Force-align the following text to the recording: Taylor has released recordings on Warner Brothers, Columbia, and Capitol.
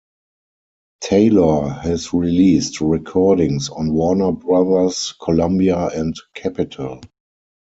Taylor 1.01 1.69
has 1.69 2.11
released 2.11 2.81
recordings 2.81 3.69
on 3.69 3.93
Warner 3.93 4.31
Brothers, 4.31 5.11
Columbia, 5.21 5.89
and 5.93 6.15
Capitol. 6.33 7.01